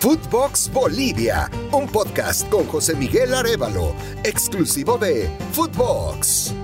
[0.00, 6.54] Footbox Bolivia, un podcast con José Miguel Arevalo, exclusivo de Footbox.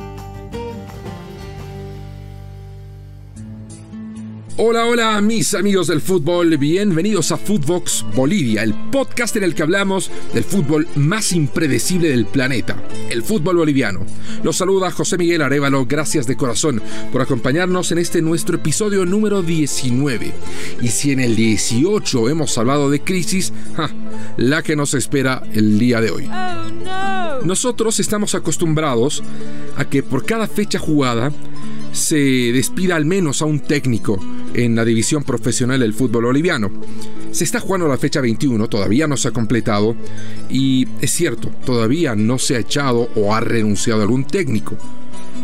[4.59, 9.63] Hola, hola mis amigos del fútbol, bienvenidos a Footbox Bolivia, el podcast en el que
[9.63, 14.07] hablamos del fútbol más impredecible del planeta, el fútbol boliviano.
[14.43, 16.81] Los saluda José Miguel Arevalo, gracias de corazón
[17.13, 20.33] por acompañarnos en este nuestro episodio número 19.
[20.81, 23.53] Y si en el 18 hemos hablado de crisis,
[24.39, 26.31] la que nos espera el día de hoy.
[26.33, 29.23] Oh, Nosotros estamos acostumbrados
[29.77, 31.31] a que por cada fecha jugada,
[31.97, 34.21] se despida al menos a un técnico
[34.55, 36.71] en la división profesional del fútbol boliviano.
[37.33, 39.97] Se está jugando la fecha 21, todavía no se ha completado
[40.51, 44.77] y es cierto, todavía no se ha echado o ha renunciado algún técnico.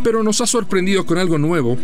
[0.04, 1.78] Pero nos ha sorprendido con algo nuevo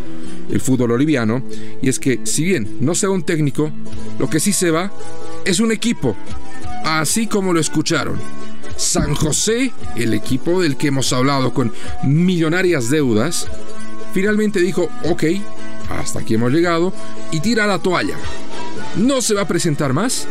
[0.50, 1.42] el fútbol boliviano
[1.80, 3.70] y es que si bien no se va un técnico,
[4.18, 4.92] lo que sí se va
[5.46, 6.14] es un equipo,
[6.84, 8.18] así como lo escucharon.
[8.76, 11.72] San José, el equipo del que hemos hablado con
[12.04, 13.48] millonarias deudas,
[14.12, 15.24] finalmente dijo, ok,
[15.90, 16.92] hasta aquí hemos llegado,
[17.30, 18.16] y tira la toalla.
[18.96, 20.26] No se va a presentar más.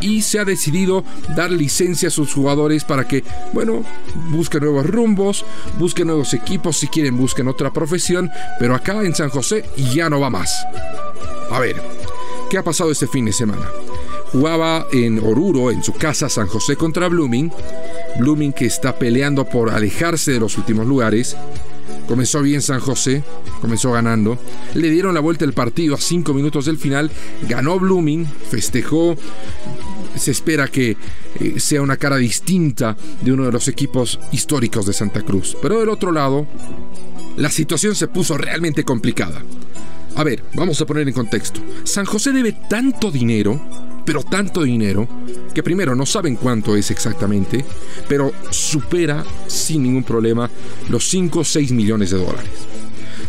[0.00, 1.02] Y se ha decidido
[1.34, 3.82] dar licencia a sus jugadores para que, bueno,
[4.30, 5.44] busquen nuevos rumbos,
[5.76, 10.20] busquen nuevos equipos, si quieren busquen otra profesión, pero acá en San José ya no
[10.20, 10.54] va más.
[11.50, 11.82] A ver,
[12.48, 13.66] ¿qué ha pasado este fin de semana?
[14.30, 17.50] Jugaba en Oruro, en su casa San José contra Blooming.
[18.20, 21.36] Blooming que está peleando por alejarse de los últimos lugares.
[22.08, 23.22] Comenzó bien San José,
[23.60, 24.38] comenzó ganando.
[24.74, 27.10] Le dieron la vuelta el partido a cinco minutos del final.
[27.46, 29.14] Ganó Blooming, festejó.
[30.16, 30.96] Se espera que
[31.38, 35.54] eh, sea una cara distinta de uno de los equipos históricos de Santa Cruz.
[35.60, 36.46] Pero del otro lado,
[37.36, 39.42] la situación se puso realmente complicada.
[40.16, 41.60] A ver, vamos a poner en contexto.
[41.84, 43.60] San José debe tanto dinero
[44.08, 45.06] pero tanto dinero
[45.52, 47.62] que primero no saben cuánto es exactamente,
[48.08, 50.50] pero supera sin ningún problema
[50.88, 52.48] los 5 o 6 millones de dólares.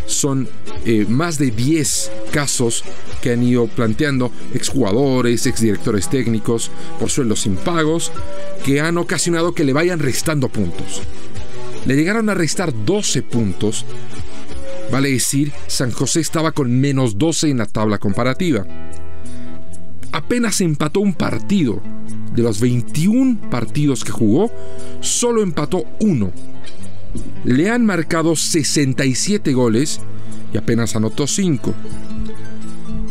[0.06, 0.48] Son
[0.86, 2.86] eh, más de 10 casos
[3.22, 8.14] que han ido planteando exjugadores, exdirectores técnicos por sueldos impagos,
[8.64, 11.02] que han ocasionado que le vayan restando puntos.
[11.88, 13.86] Le llegaron a restar 12 puntos,
[14.94, 18.66] vale decir, San José estaba con menos 12 en la tabla comparativa
[20.12, 21.82] apenas empató un partido.
[22.34, 24.52] De los 21 partidos que jugó,
[25.02, 26.32] solo empató uno.
[27.44, 30.00] Le han marcado 67 goles
[30.54, 31.74] y apenas anotó 5.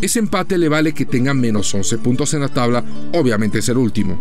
[0.00, 3.78] Ese empate le vale que tenga menos 11 puntos en la tabla, obviamente es el
[3.78, 4.20] último.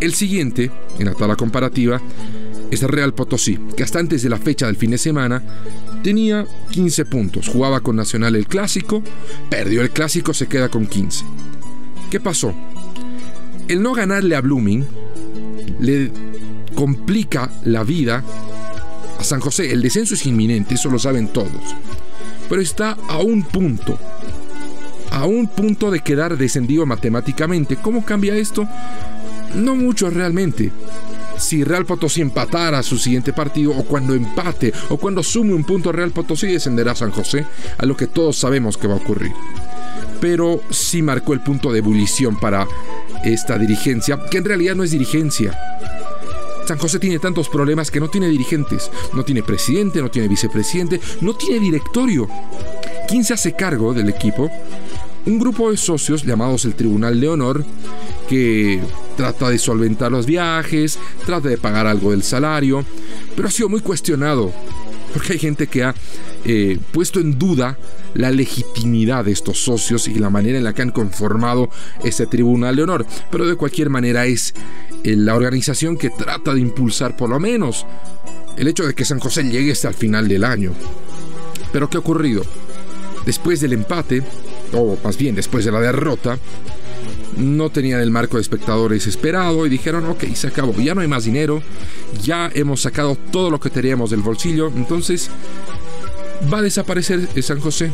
[0.00, 2.00] El siguiente, en la tabla comparativa,
[2.70, 5.42] es el Real Potosí, que hasta antes de la fecha del fin de semana
[6.02, 7.48] tenía 15 puntos.
[7.48, 9.02] Jugaba con Nacional el clásico,
[9.48, 11.24] perdió el clásico, se queda con 15.
[12.10, 12.54] ¿Qué pasó?
[13.68, 14.86] El no ganarle a Blooming
[15.80, 16.12] le
[16.74, 18.22] complica la vida
[19.18, 19.72] a San José.
[19.72, 21.50] El descenso es inminente, eso lo saben todos.
[22.48, 23.98] Pero está a un punto.
[25.10, 27.76] A un punto de quedar descendido matemáticamente.
[27.76, 28.68] ¿Cómo cambia esto?
[29.56, 30.70] No mucho realmente.
[31.38, 35.92] Si Real Potosí empatara su siguiente partido, o cuando empate, o cuando sume un punto
[35.92, 37.44] Real Potosí, descenderá San José,
[37.76, 39.32] a lo que todos sabemos que va a ocurrir
[40.20, 42.66] pero sí marcó el punto de ebullición para
[43.24, 45.58] esta dirigencia, que en realidad no es dirigencia.
[46.66, 51.00] San José tiene tantos problemas que no tiene dirigentes, no tiene presidente, no tiene vicepresidente,
[51.20, 52.28] no tiene directorio.
[53.08, 54.50] ¿Quién se hace cargo del equipo?
[55.26, 57.64] Un grupo de socios llamados el Tribunal de Honor
[58.28, 58.80] que
[59.16, 62.84] trata de solventar los viajes, trata de pagar algo del salario,
[63.36, 64.52] pero ha sido muy cuestionado
[65.16, 65.94] porque hay gente que ha
[66.44, 67.78] eh, puesto en duda
[68.12, 71.70] la legitimidad de estos socios y la manera en la que han conformado
[72.04, 73.06] este tribunal de honor.
[73.30, 74.52] Pero de cualquier manera es
[75.04, 77.86] eh, la organización que trata de impulsar por lo menos
[78.58, 80.72] el hecho de que San José llegue hasta el final del año.
[81.72, 82.42] Pero ¿qué ha ocurrido?
[83.24, 84.22] Después del empate,
[84.74, 86.38] o más bien después de la derrota,
[87.36, 91.08] no tenían el marco de espectadores esperado y dijeron, ok, se acabó, ya no hay
[91.08, 91.62] más dinero,
[92.22, 95.30] ya hemos sacado todo lo que teníamos del bolsillo, entonces
[96.52, 97.90] va a desaparecer San José.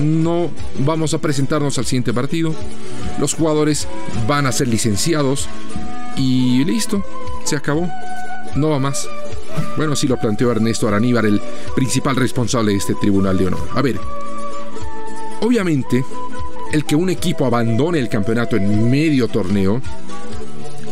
[0.00, 0.50] No
[0.80, 2.52] vamos a presentarnos al siguiente partido.
[3.20, 3.86] Los jugadores
[4.26, 5.48] van a ser licenciados
[6.16, 7.04] y listo,
[7.44, 7.88] se acabó.
[8.56, 9.08] No va más.
[9.76, 11.40] Bueno, así lo planteó Ernesto Araníbar, el
[11.76, 13.68] principal responsable de este tribunal de honor.
[13.74, 14.00] A ver,
[15.40, 16.04] obviamente,
[16.74, 19.80] el que un equipo abandone el campeonato en medio torneo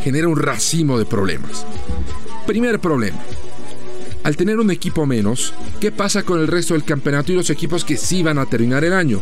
[0.04, 1.66] genera un racimo de problemas.
[2.46, 3.18] Primer problema.
[4.22, 7.84] Al tener un equipo menos, ¿qué pasa con el resto del campeonato y los equipos
[7.84, 9.20] que sí van a terminar el año?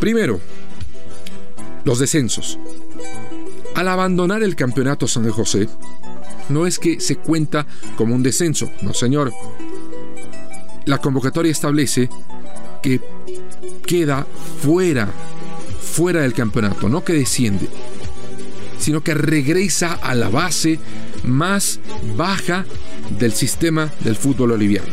[0.00, 0.40] Primero,
[1.84, 2.58] los descensos.
[3.74, 5.68] Al abandonar el campeonato San José,
[6.48, 7.66] no es que se cuenta
[7.98, 9.30] como un descenso, no señor.
[10.86, 12.08] La convocatoria establece
[12.82, 13.02] que
[13.86, 14.26] queda
[14.62, 15.10] fuera,
[15.94, 17.68] fuera del campeonato, no que desciende,
[18.78, 20.80] sino que regresa a la base
[21.22, 21.78] más
[22.16, 22.66] baja
[23.16, 24.88] del sistema del fútbol boliviano.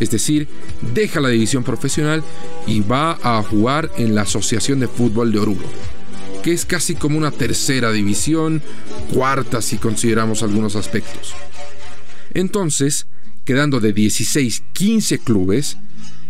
[0.00, 0.48] Es decir,
[0.94, 2.24] deja la división profesional
[2.66, 5.66] y va a jugar en la Asociación de Fútbol de Oruro,
[6.42, 8.62] que es casi como una tercera división,
[9.12, 11.34] cuarta si consideramos algunos aspectos.
[12.34, 13.06] Entonces,
[13.44, 15.76] quedando de 16, 15 clubes,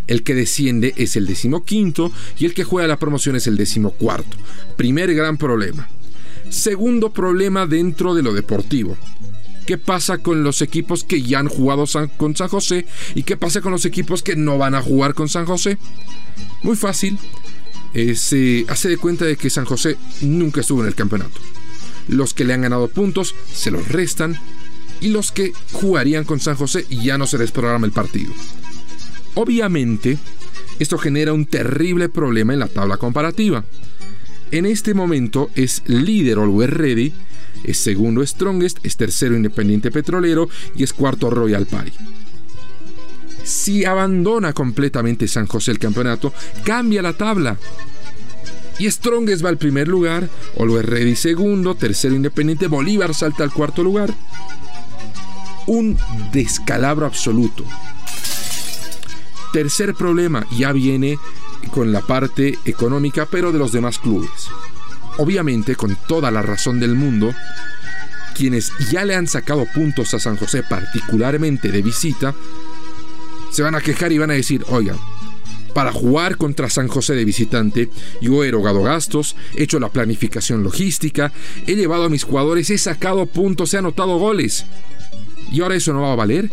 [0.06, 4.36] el que desciende es el decimoquinto y el que juega la promoción es el decimocuarto.
[4.76, 5.88] Primer gran problema.
[6.50, 8.96] Segundo problema dentro de lo deportivo.
[9.66, 11.84] ¿Qué pasa con los equipos que ya han jugado
[12.16, 12.84] con San José?
[13.14, 15.78] ¿Y qué pasa con los equipos que no van a jugar con San José?
[16.62, 17.18] Muy fácil.
[17.94, 21.40] Eh, se hace de cuenta de que San José nunca estuvo en el campeonato.
[22.08, 24.36] Los que le han ganado puntos se los restan
[25.00, 28.32] y los que jugarían con San José ya no se les programa el partido.
[29.34, 30.18] Obviamente,
[30.78, 33.64] esto genera un terrible problema en la tabla comparativa.
[34.50, 37.12] En este momento es líder Always Ready,
[37.64, 41.92] es segundo Strongest, es tercero Independiente Petrolero y es cuarto Royal Party.
[43.44, 46.32] Si abandona completamente San José el campeonato,
[46.64, 47.56] cambia la tabla.
[48.78, 53.82] Y Strongest va al primer lugar, Always Ready segundo, tercero Independiente, Bolívar salta al cuarto
[53.82, 54.12] lugar.
[55.66, 55.96] Un
[56.32, 57.64] descalabro absoluto.
[59.52, 61.18] Tercer problema ya viene
[61.72, 64.48] con la parte económica, pero de los demás clubes.
[65.18, 67.34] Obviamente, con toda la razón del mundo,
[68.34, 72.34] quienes ya le han sacado puntos a San José, particularmente de visita,
[73.50, 74.96] se van a quejar y van a decir, oigan,
[75.74, 77.90] para jugar contra San José de visitante,
[78.20, 81.32] yo he erogado gastos, he hecho la planificación logística,
[81.66, 84.66] he llevado a mis jugadores, he sacado puntos, he anotado goles.
[85.50, 86.50] ¿Y ahora eso no va a valer?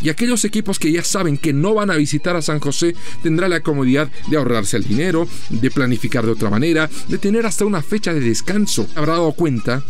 [0.00, 3.50] Y aquellos equipos que ya saben que no van a visitar a San José tendrán
[3.50, 7.82] la comodidad de ahorrarse el dinero, de planificar de otra manera, de tener hasta una
[7.82, 8.86] fecha de descanso.
[8.94, 9.84] Habrá dado cuenta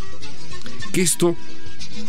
[0.91, 1.35] que esto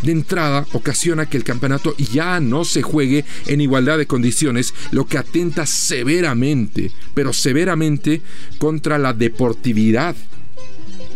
[0.03, 5.05] de entrada ocasiona que el campeonato ya no se juegue en igualdad de condiciones, lo
[5.05, 8.21] que atenta severamente, pero severamente
[8.57, 10.15] contra la deportividad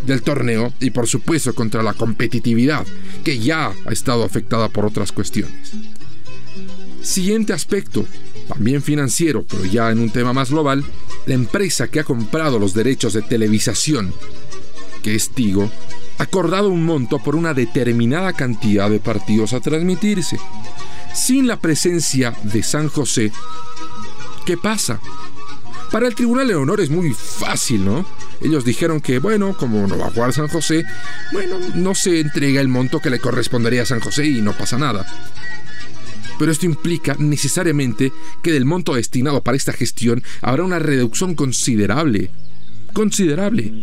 [0.05, 2.85] del torneo y por supuesto contra la competitividad,
[3.23, 5.73] que ya ha estado afectada por otras cuestiones.
[7.05, 8.03] Siguiente aspecto,
[8.47, 10.83] también financiero, pero ya en un tema más global,
[11.27, 14.11] la empresa que ha comprado los derechos de televisación,
[15.03, 15.69] que es Tigo,
[16.17, 20.39] ha acordado un monto por una determinada cantidad de partidos a transmitirse.
[21.13, 23.31] Sin la presencia de San José,
[24.47, 24.99] ¿qué pasa?
[25.91, 28.03] Para el Tribunal de Honor es muy fácil, ¿no?
[28.41, 30.83] Ellos dijeron que, bueno, como no va a jugar San José,
[31.31, 34.79] bueno, no se entrega el monto que le correspondería a San José y no pasa
[34.79, 35.05] nada
[36.37, 38.11] pero esto implica necesariamente
[38.43, 42.29] que del monto destinado para esta gestión habrá una reducción considerable.
[42.93, 43.73] Considerable.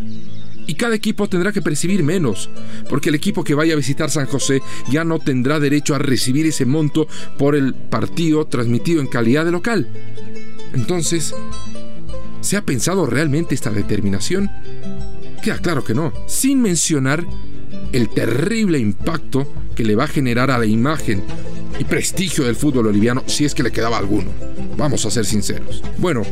[0.67, 2.49] Y cada equipo tendrá que percibir menos,
[2.89, 6.47] porque el equipo que vaya a visitar San José ya no tendrá derecho a recibir
[6.47, 9.89] ese monto por el partido transmitido en calidad de local.
[10.73, 11.35] Entonces,
[12.41, 14.51] ¿se ha pensado realmente esta determinación?
[15.43, 17.27] Queda claro que no, sin mencionar
[17.93, 21.23] el terrible impacto que le va a generar a la imagen
[21.79, 24.31] y prestigio del fútbol boliviano si es que le quedaba alguno.
[24.77, 25.83] Vamos a ser sinceros.
[25.99, 26.23] Bueno,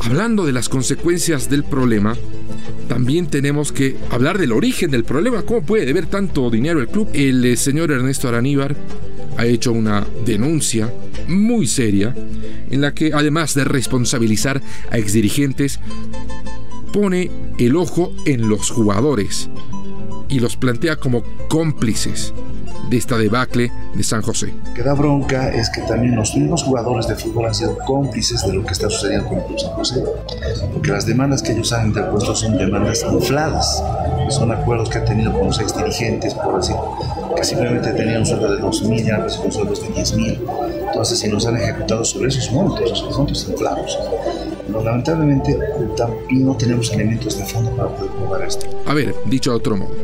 [0.00, 2.16] hablando de las consecuencias del problema,
[2.88, 5.42] también tenemos que hablar del origen del problema.
[5.42, 7.08] ¿Cómo puede deber tanto dinero el club?
[7.12, 8.76] El eh, señor Ernesto Araníbar
[9.36, 10.92] ha hecho una denuncia
[11.26, 12.14] muy seria
[12.70, 15.80] en la que además de responsabilizar a exdirigentes,
[16.94, 19.50] pone el ojo en los jugadores
[20.28, 22.32] y los plantea como cómplices
[22.88, 24.54] de esta debacle de San José.
[24.76, 28.52] Que da bronca es que también los mismos jugadores de fútbol han sido cómplices de
[28.52, 30.04] lo que está sucediendo con el Club San José.
[30.72, 33.82] Porque las demandas que ellos han interpuesto son demandas infladas.
[34.28, 36.76] Son acuerdos que han tenido con los ex dirigentes, por decir,
[37.36, 40.40] que simplemente tenían un sueldo de 2 mil y ahora reciben sueldos de 10 mil.
[40.86, 43.98] Entonces, si nos han ejecutado sobre esos montos, esos montos inflados.
[44.66, 45.58] Pero, lamentablemente,
[45.96, 48.66] también no tenemos elementos de fondo para poder probar esto.
[48.86, 49.94] A ver, dicho de otro modo.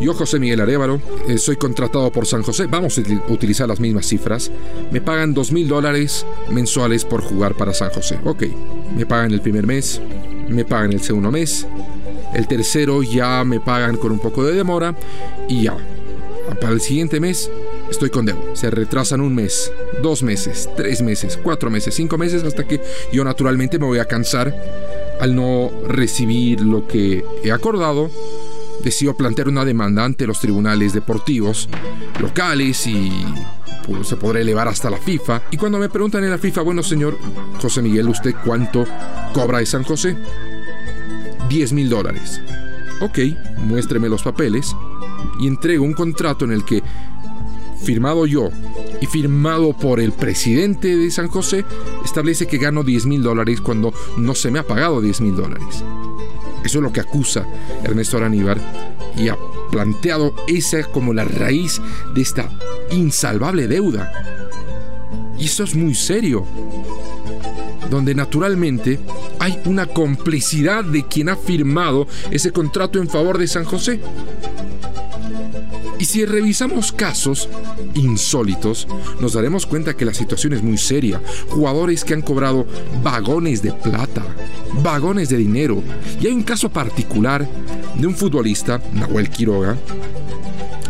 [0.00, 4.06] Yo, José Miguel Arevalo, eh, soy contratado por San José, vamos a utilizar las mismas
[4.06, 4.50] cifras.
[4.90, 8.18] Me pagan dos mil dólares mensuales por jugar para San José.
[8.24, 8.42] Ok,
[8.96, 10.00] me pagan el primer mes,
[10.48, 11.66] me pagan el segundo mes,
[12.34, 14.94] el tercero ya me pagan con un poco de demora
[15.48, 15.76] y ya.
[16.60, 17.50] Para el siguiente mes
[17.90, 18.40] estoy con deuda.
[18.54, 19.72] Se retrasan un mes,
[20.02, 22.80] dos meses, tres meses, cuatro meses, cinco meses, hasta que
[23.12, 24.54] yo naturalmente me voy a cansar
[25.20, 28.10] al no recibir lo que he acordado
[28.82, 31.68] decidió plantear una demanda ante los tribunales deportivos
[32.20, 33.10] locales y
[33.86, 35.42] pues, se podrá elevar hasta la FIFA.
[35.50, 37.16] Y cuando me preguntan en la FIFA, bueno señor
[37.60, 38.84] José Miguel, ¿usted cuánto
[39.32, 40.16] cobra de San José?
[41.48, 42.40] 10 mil dólares.
[43.00, 43.18] Ok,
[43.58, 44.74] muéstreme los papeles
[45.40, 46.82] y entrego un contrato en el que,
[47.84, 48.50] firmado yo
[49.00, 51.64] y firmado por el presidente de San José,
[52.04, 55.84] establece que gano 10 mil dólares cuando no se me ha pagado 10 mil dólares.
[56.64, 57.46] Eso es lo que acusa
[57.84, 58.58] Ernesto Araníbar
[59.16, 59.36] y ha
[59.70, 61.80] planteado esa como la raíz
[62.14, 62.50] de esta
[62.90, 64.10] insalvable deuda.
[65.38, 66.46] Y eso es muy serio,
[67.90, 68.98] donde naturalmente
[69.38, 74.00] hay una complicidad de quien ha firmado ese contrato en favor de San José.
[75.98, 77.48] Y si revisamos casos
[77.94, 78.88] insólitos,
[79.20, 81.20] nos daremos cuenta que la situación es muy seria.
[81.48, 82.66] Jugadores que han cobrado
[83.02, 84.24] vagones de plata,
[84.82, 85.82] vagones de dinero.
[86.20, 87.48] Y hay un caso particular
[87.96, 89.76] de un futbolista, Nahuel Quiroga,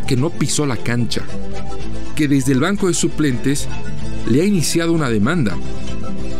[0.06, 1.22] que no pisó la cancha,
[2.14, 3.68] que desde el banco de suplentes
[4.28, 5.56] le ha iniciado una demanda.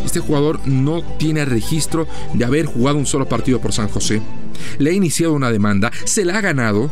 [0.04, 4.23] Este jugador no tiene registro de haber jugado un solo partido por San José.
[4.78, 6.90] Le ha iniciado una demanda, se la ha ganado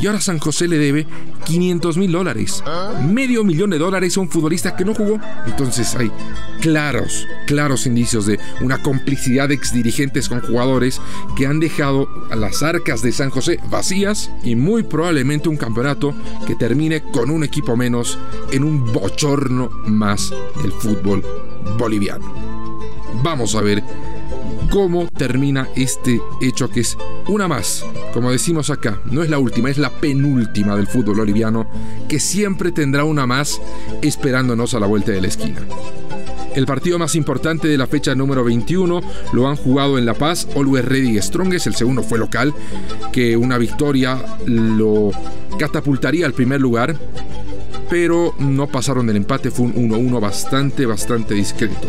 [0.00, 1.06] y ahora San José le debe
[1.44, 2.62] 500 mil dólares.
[3.08, 5.18] Medio millón de dólares a un futbolista que no jugó.
[5.46, 6.10] Entonces hay
[6.60, 11.00] claros, claros indicios de una complicidad de exdirigentes con jugadores
[11.36, 16.14] que han dejado a las arcas de San José vacías y muy probablemente un campeonato
[16.46, 18.18] que termine con un equipo menos
[18.52, 20.30] en un bochorno más
[20.62, 21.24] del fútbol
[21.78, 22.32] boliviano.
[23.22, 23.82] Vamos a ver
[24.70, 26.96] cómo termina este hecho que es
[27.28, 27.84] una más.
[28.12, 31.68] Como decimos acá, no es la última, es la penúltima del fútbol boliviano,
[32.08, 33.60] que siempre tendrá una más
[34.02, 35.60] esperándonos a la vuelta de la esquina.
[36.54, 39.00] El partido más importante de la fecha número 21
[39.32, 42.52] lo han jugado en La Paz, Always Ready Strongest, el segundo fue local,
[43.12, 45.10] que una victoria lo
[45.58, 46.96] catapultaría al primer lugar,
[47.88, 51.86] pero no pasaron del empate, fue un 1-1 bastante, bastante discreto.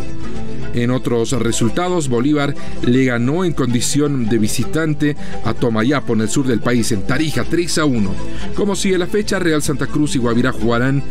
[0.73, 6.45] En otros resultados, Bolívar le ganó en condición de visitante a Tomayapo en el sur
[6.45, 8.11] del país, en Tarija, 3 a 1.
[8.55, 11.03] Como sigue la fecha, Real Santa Cruz y Guavirá jugarán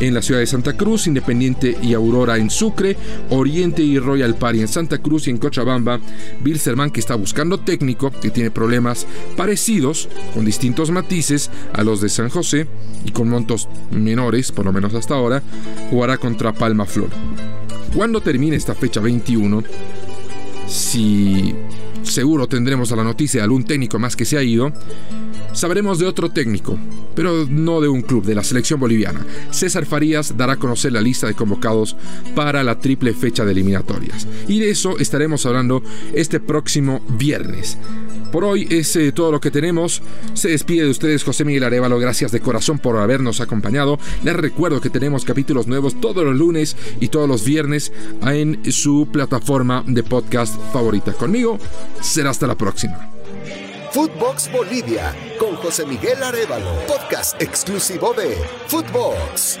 [0.00, 2.96] en la ciudad de Santa Cruz, Independiente y Aurora en Sucre,
[3.30, 6.00] Oriente y Royal Party en Santa Cruz y en Cochabamba,
[6.42, 9.06] Bilzerman que está buscando técnico, que tiene problemas
[9.36, 12.66] parecidos, con distintos matices a los de San José
[13.04, 15.42] y con montos menores, por lo menos hasta ahora,
[15.90, 17.10] jugará contra Palma Flor.
[17.94, 19.62] Cuando termine esta fecha 21,
[20.66, 21.54] si
[22.02, 24.72] seguro tendremos a la noticia de algún técnico más que se ha ido,
[25.52, 26.76] sabremos de otro técnico,
[27.14, 29.24] pero no de un club, de la selección boliviana.
[29.50, 31.96] César Farías dará a conocer la lista de convocados
[32.34, 34.26] para la triple fecha de eliminatorias.
[34.48, 35.80] Y de eso estaremos hablando
[36.14, 37.78] este próximo viernes.
[38.34, 40.02] Por hoy es eh, todo lo que tenemos.
[40.32, 42.00] Se despide de ustedes José Miguel Arevalo.
[42.00, 43.96] Gracias de corazón por habernos acompañado.
[44.24, 49.06] Les recuerdo que tenemos capítulos nuevos todos los lunes y todos los viernes en su
[49.12, 51.12] plataforma de podcast favorita.
[51.12, 51.60] Conmigo
[52.00, 53.08] será hasta la próxima.
[53.92, 58.36] Footbox Bolivia con José Miguel Arevalo, podcast exclusivo de
[58.66, 59.60] Footbox.